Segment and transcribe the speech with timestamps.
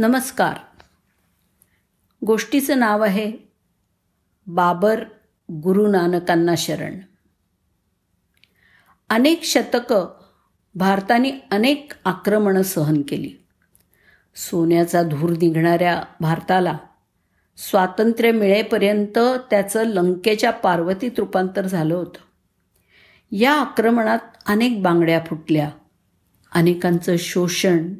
[0.00, 0.54] नमस्कार.
[2.26, 3.32] गोष्टीचं नाव आहे
[4.46, 5.04] बाबर
[5.52, 6.98] गुरु नानकांना शरण.
[9.08, 10.20] अनेक शतकं
[10.74, 13.30] भारताने अनेक आक्रमणं सहन केली.
[14.36, 16.78] सोन्याचा धूर निघणाऱ्या भारताला
[17.56, 19.18] स्वातंत्र्य मिळेपर्यंत
[19.50, 22.18] त्याचं लंकेच्या पार्वतीत रूपांतर झालं होतं.
[23.32, 25.70] या आक्रमणात अनेक बांगड्या फुटल्या.
[26.52, 27.94] अनेकांचं शोषण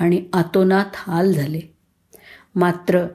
[0.00, 1.60] आणि आतोनात हाल झाले.
[2.54, 3.06] मात्र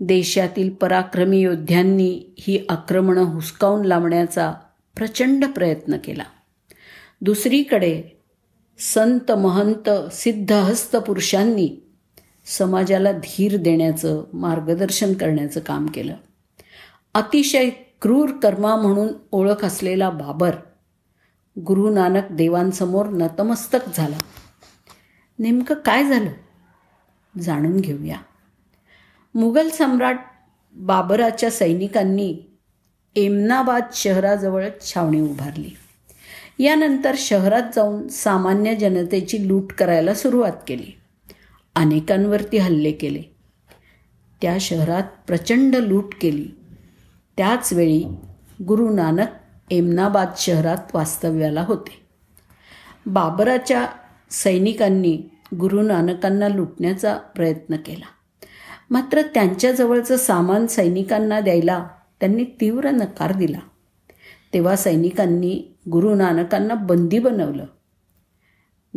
[0.00, 4.52] देशातील पराक्रमी योद्ध्यांनी ही आक्रमणं हुसकावून लावण्याचा
[4.96, 6.22] प्रचंड प्रयत्न केला.
[7.20, 8.02] दुसरीकडे
[8.78, 11.76] संत महंत सिद्धहस्त पुरुषांनी
[12.46, 16.14] समाजाला धीर देण्याचं मार्गदर्शन करण्याचं काम केलं.
[17.14, 17.70] अतिशय
[18.02, 20.54] क्रूर कर्मा म्हणून ओळख असलेला बाबर
[21.60, 24.18] गुरु नानक देवांसमोर नतमस्तक झाला.
[25.42, 26.30] नेमकं काय झालं?
[27.40, 28.16] जाणून घेऊया.
[29.34, 30.20] मुघल सम्राट
[30.72, 32.38] बाबराच्या सैनिकांनी
[33.16, 35.70] एमनाबाद शहराजवळ छावणी उभारली.
[36.58, 40.98] यानंतर शहरात जाऊन सामान्य जनतेची लूट करायला सुरुवात केली.
[41.74, 43.22] अनेकांवरती हल्ले केले.
[44.42, 46.48] त्या शहरात प्रचंड लूट केली.
[47.36, 48.04] त्याचवेळी
[48.64, 49.26] गुरु नानक
[49.70, 52.06] एमनाबाद शहरात वास्तव्याला होते.
[53.06, 53.86] बाबराच्या
[54.30, 55.22] सैनिकांनी
[55.60, 58.04] गुरु नानकांना लुटण्याचा प्रयत्न केला.
[58.90, 61.88] मात्र त्यांच्याजवळचं सामान सैनिकांना द्यायला
[62.20, 63.58] त्यांनी तीव्र नकार दिला.
[64.54, 67.64] तेव्हा सैनिकांनी गुरु नानकांना बंदी बनवलं.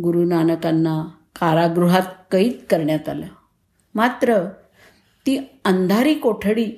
[0.02, 1.04] गुरु नानकांना
[1.40, 3.26] कारागृहात कैद करण्यात आलं.
[3.94, 4.44] मात्र
[5.26, 6.72] ती अंधारी कोठडी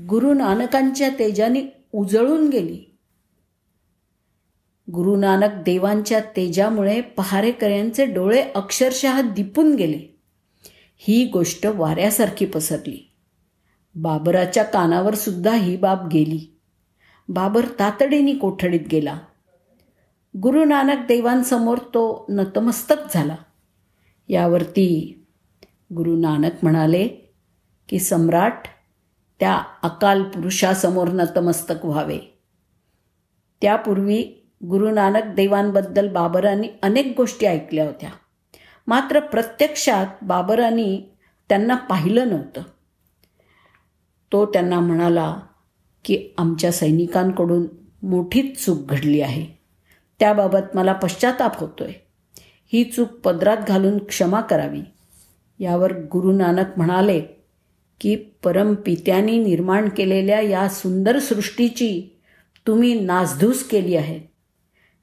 [0.00, 2.89] गुरु नानकांच्या तेजाने उजळून गेली.
[4.92, 10.20] गुरु नानक देवांच्या तेजामुळे पहारेकऱ्यांचे डोळे अक्षरशः दिपून गेले.
[10.96, 13.12] ही गोष्ट वाऱ्यासारखी पसरली.
[13.94, 16.60] बाबराच्या कानावर सुद्धा ही बाब गेली.
[17.28, 19.18] बाबर तातडीने कोठडीत गेला.
[20.36, 23.36] गुरु नानक देवांसमोर तो नतमस्तक झाला.
[24.28, 25.22] यावरती
[25.96, 27.08] गुरु नानक म्हणाले
[27.88, 28.58] की सम्राट
[29.40, 32.18] त्या अकाल पुरुषासमोर नतमस्तक व्हावे.
[33.62, 38.10] त्यापूर्वी गुरु नानक देवांबद्दल बाबरांनी अनेक गोष्टी ऐकल्या होत्या.
[38.86, 41.02] मात्र प्रत्यक्षात बाबरांनी
[41.48, 42.62] त्यांना पाहिलं नव्हतं.
[44.32, 45.36] तो त्यांना म्हणाला
[46.04, 47.66] की आमच्या सैनिकांकडून
[48.02, 49.46] मोठीच चूक घडली आहे.
[50.18, 51.92] त्याबाबत मला पश्चाताप होतोय.
[52.72, 54.82] ही चूक पदरात घालून क्षमा करावी.
[55.58, 57.20] यावर गुरु नानक म्हणाले
[58.00, 62.20] की परमपित्यांनी निर्माण केलेल्या या सुंदर सृष्टीची
[62.66, 64.29] तुम्ही नासधूस केली आहे.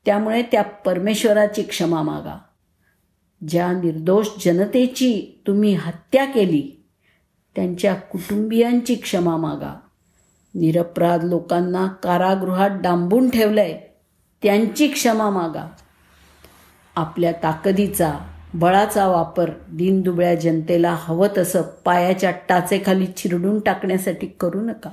[0.07, 2.37] त्यामुळे त्या परमेश्वराची क्षमा मागा.
[3.47, 6.83] ज्या निर्दोष जनतेची तुम्ही हत्या केली
[7.55, 9.79] त्यांच्या कुटुंबियांची क्षमा मागा.
[10.55, 13.81] निरपराध लोकांना कारागृहात डांबून ठेवलंय
[14.43, 15.71] त्यांची क्षमा मागा.
[16.95, 18.13] आपल्या ताकदीचा
[18.53, 24.89] बळाचा वापर दिनदुबळ्या जनतेला हवं तसं पायाच्या टाचेखाली चिरडून टाकण्यासाठी करू नका.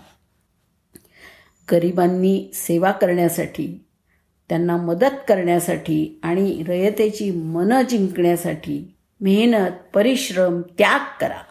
[1.73, 3.84] गरिबांनी सेवा करण्यासाठी
[4.49, 11.43] त्यांना मदत करण्यासाठी आणि रयतेची मनं जिंकण्यासाठी मेहनत परिश्रम त्याग करा.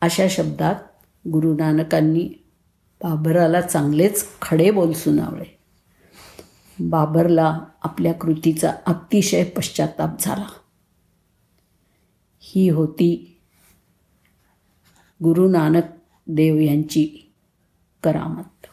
[0.00, 0.74] अशा शब्दात
[1.28, 2.28] गुरु नानकांनी
[3.02, 5.58] बाबराला चांगलेच खडे बोल सुनावले
[6.80, 10.48] बाबरला आपल्या कृतीचा अतिशय पश्चाताप झाला.
[12.40, 13.40] ही होती
[15.24, 15.82] गुरु नानक
[16.26, 17.32] देव यांची
[18.02, 18.66] करामत.